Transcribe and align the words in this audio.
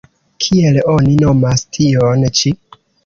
Kiel 0.45 0.79
oni 0.95 1.13
nomas 1.25 1.67
tion-ĉi? 1.77 2.55